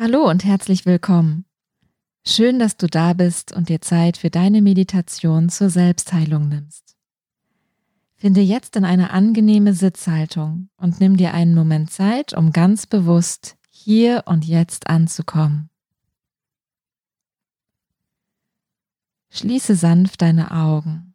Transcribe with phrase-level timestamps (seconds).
[0.00, 1.44] Hallo und herzlich willkommen.
[2.24, 6.94] Schön, dass du da bist und dir Zeit für deine Meditation zur Selbstheilung nimmst.
[8.14, 13.56] Finde jetzt in eine angenehme Sitzhaltung und nimm dir einen Moment Zeit, um ganz bewusst
[13.70, 15.68] hier und jetzt anzukommen.
[19.30, 21.07] Schließe sanft deine Augen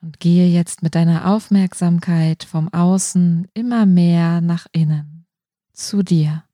[0.00, 5.26] und gehe jetzt mit deiner Aufmerksamkeit vom Außen immer mehr nach innen,
[5.72, 6.44] zu dir.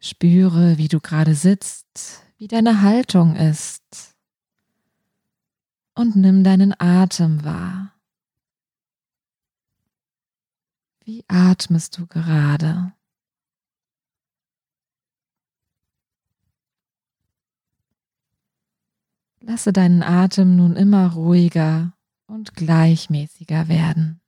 [0.00, 4.14] Spüre, wie du gerade sitzt, wie deine Haltung ist
[5.94, 7.92] und nimm deinen Atem wahr.
[11.04, 12.93] Wie atmest du gerade?
[19.46, 21.92] Lasse deinen Atem nun immer ruhiger
[22.26, 24.22] und gleichmäßiger werden.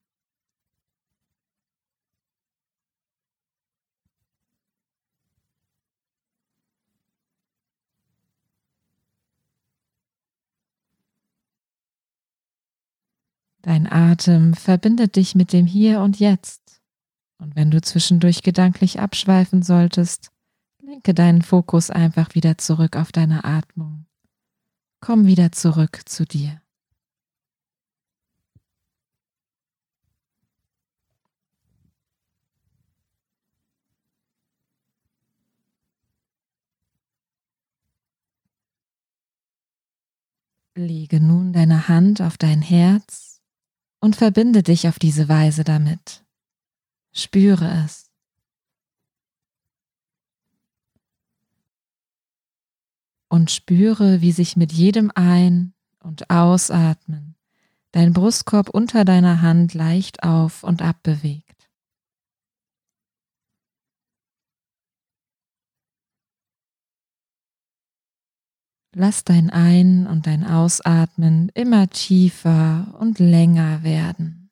[13.63, 16.83] Dein Atem verbindet dich mit dem Hier und Jetzt.
[17.39, 20.31] Und wenn du zwischendurch gedanklich abschweifen solltest,
[20.83, 24.06] lenke deinen Fokus einfach wieder zurück auf deine Atmung.
[25.01, 26.61] Komm wieder zurück zu dir.
[40.77, 43.41] Lege nun deine Hand auf dein Herz
[44.01, 46.25] und verbinde dich auf diese Weise damit.
[47.13, 48.06] Spüre es.
[53.37, 57.37] Und spüre, wie sich mit jedem Ein- und Ausatmen
[57.93, 61.71] dein Brustkorb unter deiner Hand leicht auf und ab bewegt.
[68.95, 74.46] Lass dein Ein- und dein Ausatmen immer tiefer und länger werden.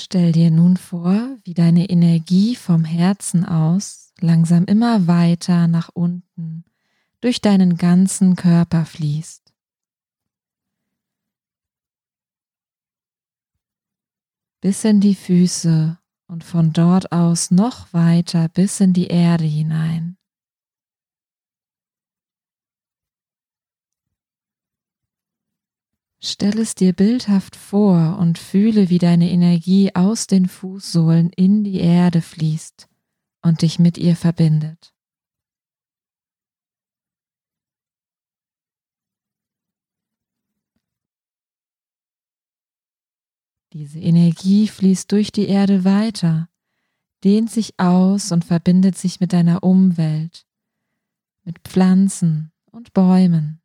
[0.00, 6.64] Stell dir nun vor, wie deine Energie vom Herzen aus langsam immer weiter nach unten
[7.20, 9.52] durch deinen ganzen Körper fließt.
[14.60, 15.98] Bis in die Füße
[16.28, 20.17] und von dort aus noch weiter bis in die Erde hinein.
[26.30, 31.80] Stell es dir bildhaft vor und fühle, wie deine Energie aus den Fußsohlen in die
[31.80, 32.86] Erde fließt
[33.40, 34.92] und dich mit ihr verbindet.
[43.72, 46.50] Diese Energie fließt durch die Erde weiter,
[47.24, 50.44] dehnt sich aus und verbindet sich mit deiner Umwelt,
[51.44, 53.62] mit Pflanzen und Bäumen.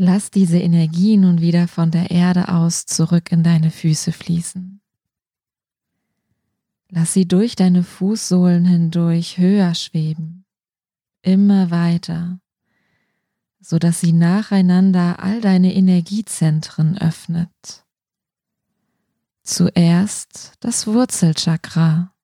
[0.00, 4.80] Lass diese Energie nun wieder von der Erde aus zurück in deine Füße fließen.
[6.88, 10.44] Lass sie durch deine Fußsohlen hindurch höher schweben,
[11.22, 12.40] immer weiter,
[13.58, 17.84] so dass sie nacheinander all deine Energiezentren öffnet.
[19.42, 22.14] Zuerst das Wurzelchakra.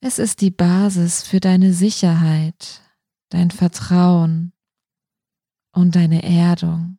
[0.00, 2.80] Es ist die Basis für deine Sicherheit,
[3.28, 4.54] dein Vertrauen,
[5.76, 6.98] und deine Erdung.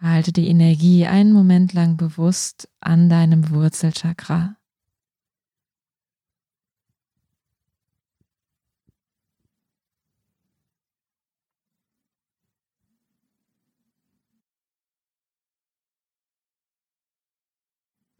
[0.00, 4.56] Halte die Energie einen Moment lang bewusst an deinem Wurzelchakra.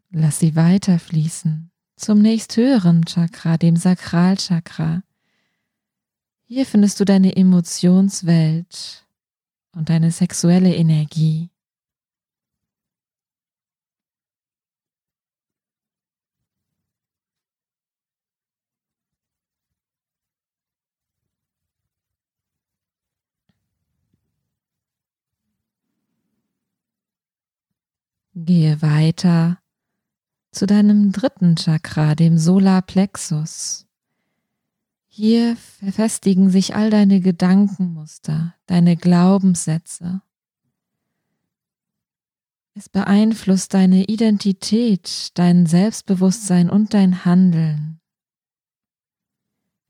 [0.09, 5.03] Lass sie weiterfließen zum nächsthöheren Chakra, dem Sakralchakra,
[6.55, 9.07] hier findest du deine Emotionswelt
[9.75, 11.49] und deine sexuelle Energie.
[28.35, 29.57] Gehe weiter
[30.51, 33.87] zu deinem dritten Chakra, dem Solarplexus.
[35.15, 40.23] Hier verfestigen sich all deine Gedankenmuster, deine Glaubenssätze.
[42.73, 47.99] Es beeinflusst deine Identität, dein Selbstbewusstsein und dein Handeln.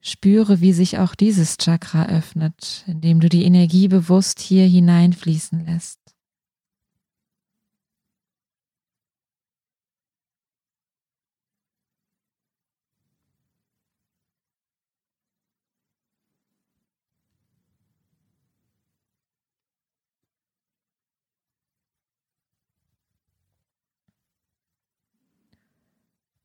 [0.01, 6.12] Spüre, wie sich auch dieses Chakra öffnet, indem du die Energie bewusst hier hineinfließen lässt.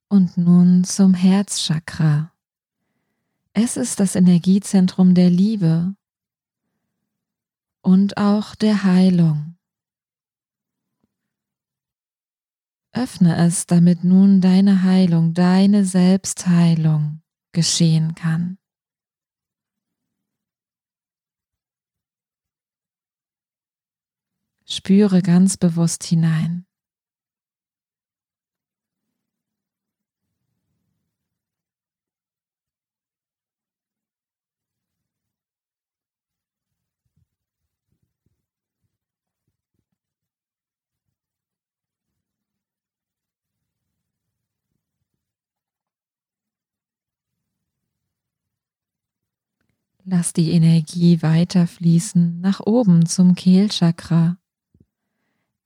[0.09, 2.33] Und nun zum Herzchakra.
[3.53, 5.95] Es ist das Energiezentrum der Liebe
[7.83, 9.57] und auch der Heilung.
[12.93, 17.21] Öffne es, damit nun deine Heilung, deine Selbstheilung
[17.53, 18.59] geschehen kann.
[24.65, 26.68] Spüre ganz bewusst hinein.
[50.11, 54.39] Lass die Energie weiterfließen nach oben zum Kehlchakra.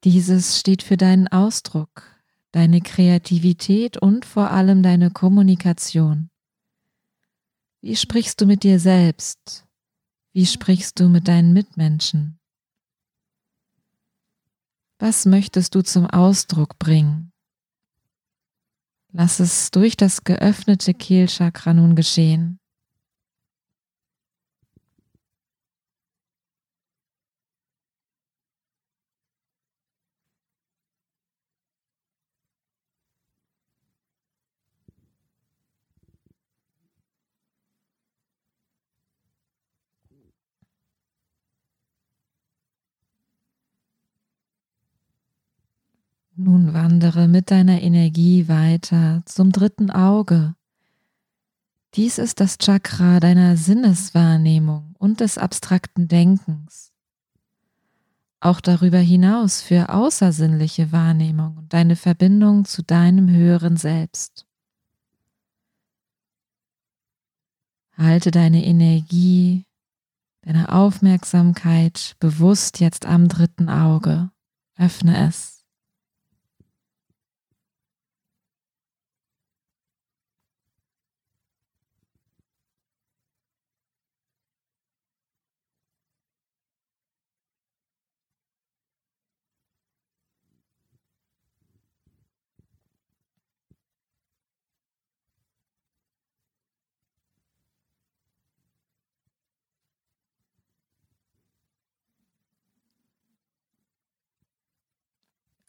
[0.02, 2.02] Dieses steht für deinen Ausdruck,
[2.50, 6.28] deine Kreativität und vor allem deine Kommunikation.
[7.82, 9.64] Wie sprichst du mit dir selbst?
[10.32, 12.40] Wie sprichst du mit deinen Mitmenschen?
[14.98, 17.30] Was möchtest du zum Ausdruck bringen?
[19.12, 22.58] Lass es durch das geöffnete Kehlchakra nun geschehen.
[46.44, 50.56] Nun wandere mit deiner Energie weiter zum dritten Auge.
[51.94, 56.92] Dies ist das Chakra deiner Sinneswahrnehmung und des abstrakten Denkens.
[58.40, 64.44] Auch darüber hinaus für außersinnliche Wahrnehmung und deine Verbindung zu deinem höheren Selbst.
[67.96, 69.64] Halte deine Energie,
[70.40, 74.32] deine Aufmerksamkeit bewusst jetzt am dritten Auge.
[74.76, 75.61] Öffne es.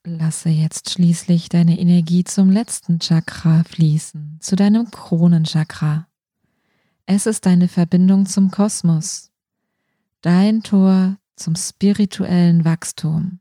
[0.05, 6.07] Lasse jetzt schließlich deine Energie zum letzten Chakra fließen, zu deinem Kronenchakra.
[7.05, 9.31] Es ist deine Verbindung zum Kosmos,
[10.19, 13.39] dein Tor zum spirituellen Wachstum.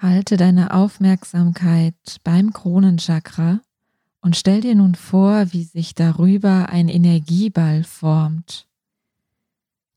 [0.00, 3.60] Halte deine Aufmerksamkeit beim Kronenchakra
[4.20, 8.68] und stell dir nun vor, wie sich darüber ein Energieball formt.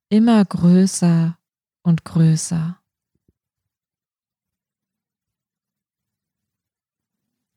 [0.09, 1.37] Immer größer
[1.83, 2.79] und größer.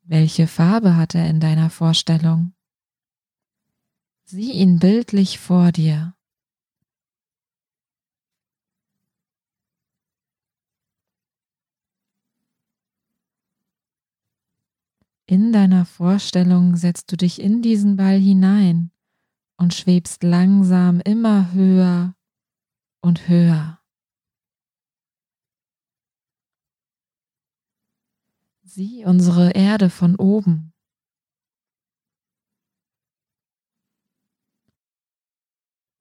[0.02, 2.52] Welche Farbe hat er in deiner Vorstellung?
[4.24, 6.14] Sieh ihn bildlich vor dir.
[15.26, 18.90] In deiner Vorstellung setzt du dich in diesen Ball hinein
[19.56, 22.14] und schwebst langsam immer höher
[23.00, 23.80] und höher.
[28.64, 30.74] Sieh unsere Erde von oben.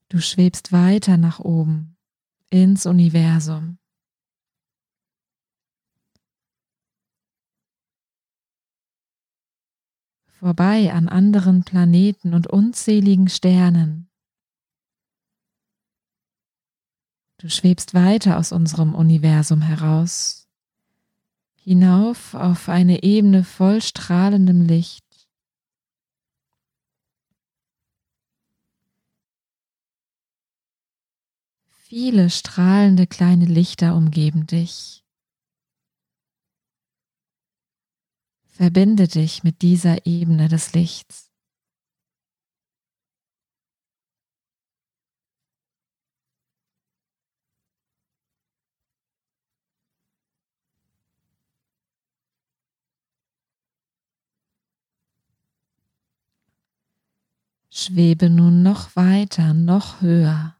[0.09, 1.97] Du schwebst weiter nach oben
[2.49, 3.79] ins Universum.
[10.43, 14.09] Vorbei an anderen Planeten und unzähligen Sternen.
[17.37, 20.49] Du schwebst weiter aus unserem Universum heraus,
[21.55, 25.05] hinauf auf eine Ebene voll strahlendem Licht.
[31.69, 35.02] Viele strahlende kleine Lichter umgeben dich.
[38.63, 41.29] Verbinde dich mit dieser Ebene des Lichts.
[57.69, 60.55] Schwebe nun noch weiter, noch höher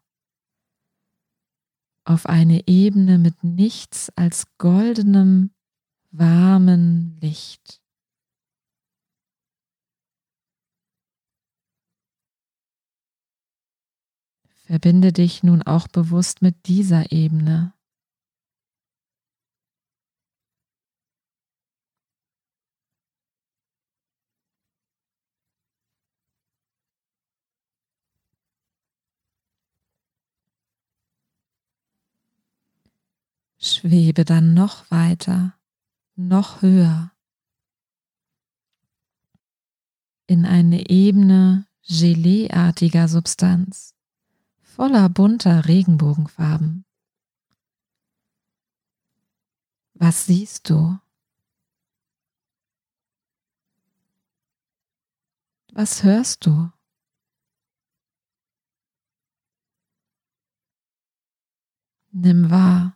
[2.03, 5.51] auf eine Ebene mit nichts als goldenem,
[6.11, 7.82] warmen Licht.
[14.63, 17.73] Verbinde dich nun auch bewusst mit dieser Ebene.
[33.59, 35.57] Schwebe dann noch weiter,
[36.15, 37.13] noch höher
[40.27, 43.92] in eine Ebene geleeartiger Substanz,
[44.77, 46.85] voller bunter Regenbogenfarben.
[49.93, 50.97] Was siehst du?
[55.73, 56.71] Was hörst du?
[62.11, 62.92] Nimm wahr.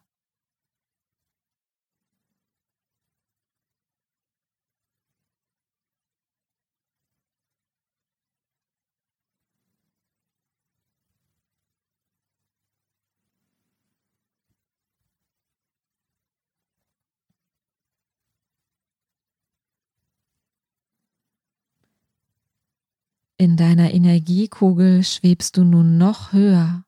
[23.39, 26.83] In deiner Energiekugel schwebst du nun noch höher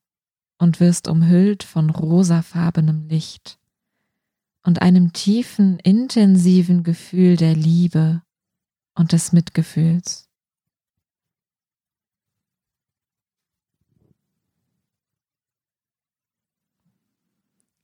[0.58, 3.60] und wirst umhüllt von rosafarbenem Licht
[4.63, 8.24] und einem tiefen, intensiven Gefühl der Liebe
[8.96, 10.27] und des Mitgefühls.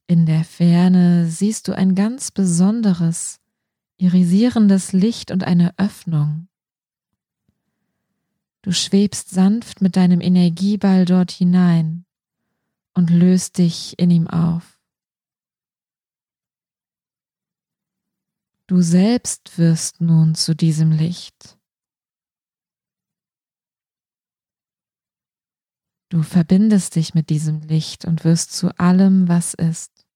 [0.07, 3.39] In der Ferne siehst du ein ganz besonderes,
[3.97, 6.47] irisierendes Licht und eine Öffnung.
[8.65, 12.03] Du schwebst sanft mit deinem Energieball dort hinein
[12.95, 14.81] und löst dich in ihm auf.
[18.65, 21.59] Du selbst wirst nun zu diesem Licht.
[26.09, 30.07] Du verbindest dich mit diesem Licht und wirst zu allem, was ist.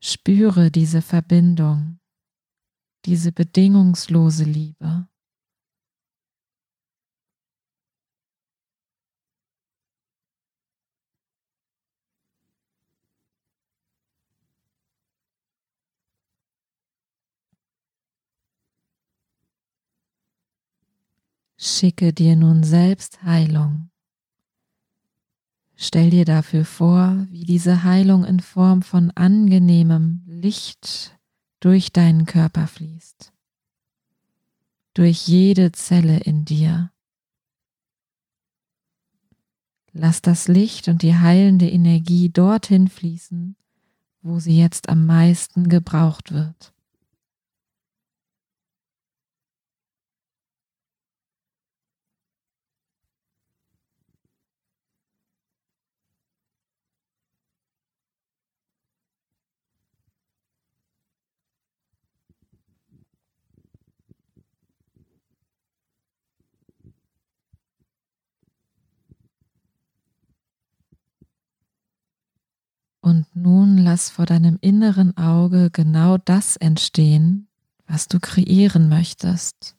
[0.00, 2.00] Spüre diese Verbindung
[3.06, 5.08] diese bedingungslose Liebe.
[21.56, 23.90] Schicke dir nun selbst Heilung.
[25.76, 31.18] Stell dir dafür vor, wie diese Heilung in Form von angenehmem Licht
[31.64, 33.32] durch deinen Körper fließt,
[34.92, 36.92] durch jede Zelle in dir.
[39.92, 43.56] Lass das Licht und die heilende Energie dorthin fließen,
[44.20, 46.73] wo sie jetzt am meisten gebraucht wird.
[73.44, 77.46] nun lass vor deinem inneren Auge genau das entstehen,
[77.86, 79.76] was du kreieren möchtest.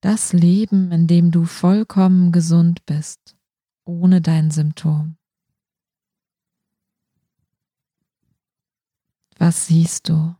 [0.00, 3.36] Das Leben, in dem du vollkommen gesund bist,
[3.84, 5.16] ohne dein Symptom.
[9.36, 10.36] Was siehst du?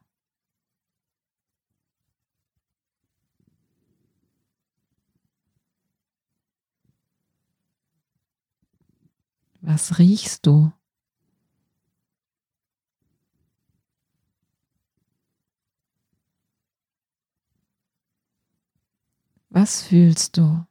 [9.60, 10.70] Was riechst du?
[19.50, 20.64] Was fühlst du?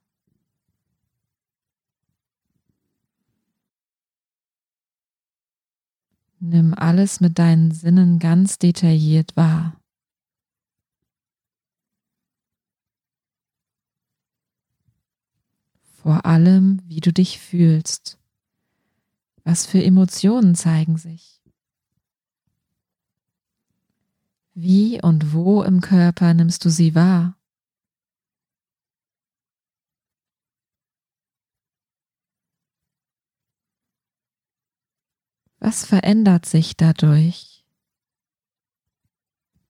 [6.39, 9.79] Nimm alles mit deinen Sinnen ganz detailliert wahr.
[15.83, 18.17] Vor allem, wie du dich fühlst.
[19.43, 21.41] Was für Emotionen zeigen sich?
[24.53, 27.38] Wie und wo im Körper nimmst du sie wahr?
[35.59, 37.65] Was verändert sich dadurch?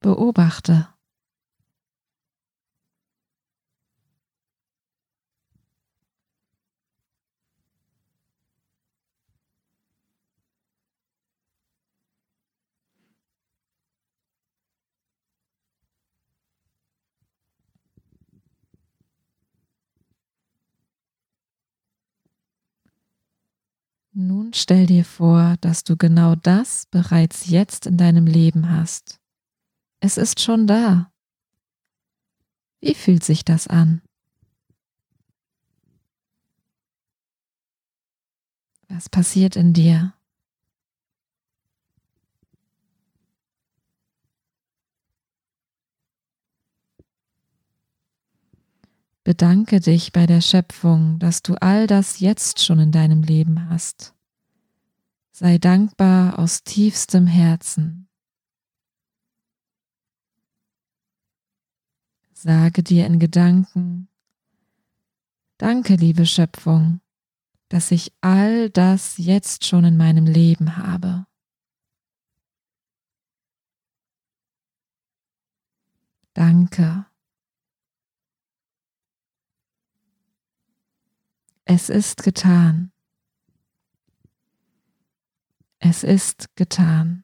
[0.01, 0.88] Beobachte.
[24.22, 29.18] Nun stell dir vor, dass du genau das bereits jetzt in deinem Leben hast.
[30.02, 31.10] Es ist schon da.
[32.82, 34.02] Wie fühlt sich das an?
[38.90, 40.14] Was passiert in dir?
[49.29, 54.15] Bedanke dich bei der Schöpfung, dass du all das jetzt schon in deinem Leben hast.
[55.29, 58.09] Sei dankbar aus tiefstem Herzen.
[62.33, 64.07] Sage dir in Gedanken,
[65.59, 67.00] Danke, liebe Schöpfung,
[67.68, 71.27] dass ich all das jetzt schon in meinem Leben habe.
[76.33, 77.05] Danke.
[81.72, 82.92] Es ist getan.
[85.77, 87.24] Es ist getan.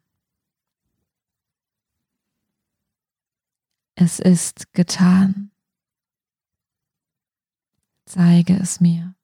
[3.95, 5.49] Es ist getan.
[8.05, 9.14] Zeige es mir.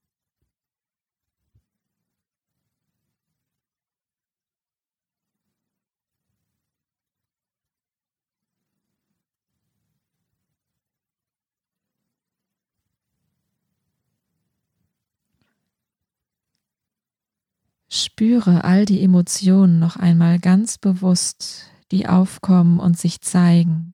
[17.93, 23.93] Spüre all die Emotionen noch einmal ganz bewusst, die aufkommen und sich zeigen,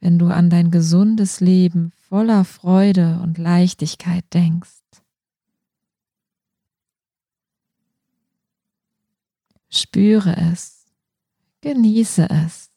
[0.00, 4.82] wenn du an dein gesundes Leben voller Freude und Leichtigkeit denkst.
[9.70, 10.84] Spüre es,
[11.60, 12.72] genieße es.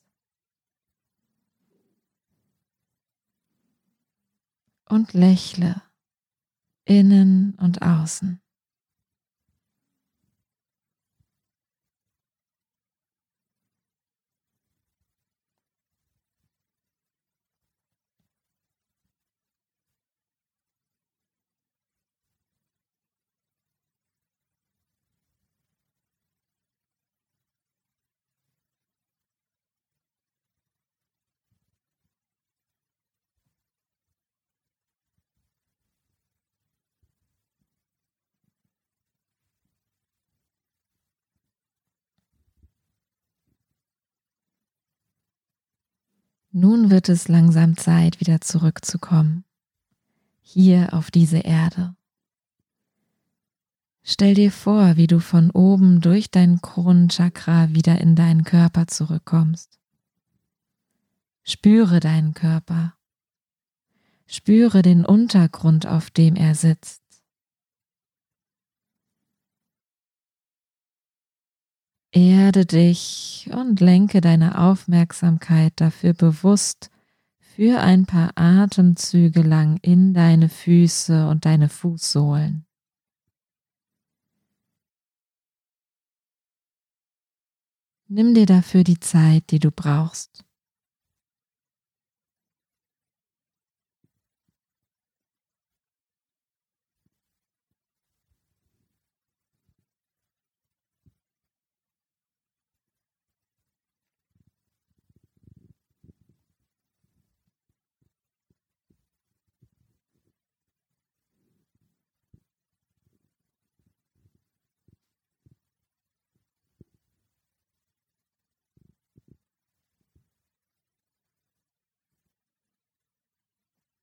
[4.85, 5.81] Und lächle
[6.85, 8.40] innen und außen.
[46.51, 49.45] Nun wird es langsam Zeit, wieder zurückzukommen,
[50.41, 51.95] hier auf diese Erde.
[54.03, 59.79] Stell dir vor, wie du von oben durch dein Kronenchakra wieder in deinen Körper zurückkommst.
[61.43, 62.95] Spüre deinen Körper.
[64.27, 67.00] Spüre den Untergrund, auf dem er sitzt.
[72.13, 76.91] Erde dich und lenke deine Aufmerksamkeit dafür bewusst
[77.39, 82.65] für ein paar Atemzüge lang in deine Füße und deine Fußsohlen.
[88.09, 90.43] Nimm dir dafür die Zeit, die du brauchst.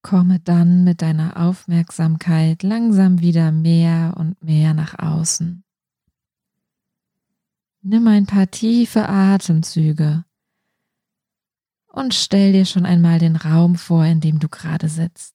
[0.08, 5.62] Komme dann mit deiner Aufmerksamkeit langsam wieder mehr und mehr nach außen.
[7.82, 10.24] Nimm ein paar tiefe Atemzüge
[11.88, 15.34] und stell dir schon einmal den Raum vor, in dem du gerade sitzt.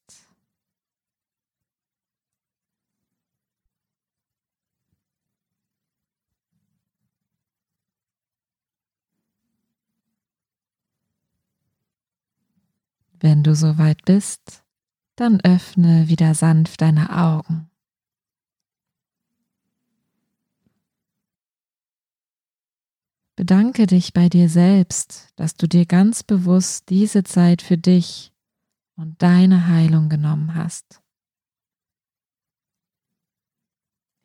[13.19, 14.62] Wenn du soweit bist,
[15.15, 17.69] dann öffne wieder sanft deine Augen.
[23.35, 28.31] Bedanke dich bei dir selbst, dass du dir ganz bewusst diese Zeit für dich
[28.95, 31.01] und deine Heilung genommen hast.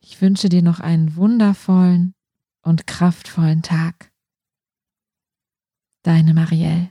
[0.01, 2.15] Ich wünsche dir noch einen wundervollen
[2.63, 4.13] und kraftvollen Tag.
[6.03, 6.91] Deine Marielle.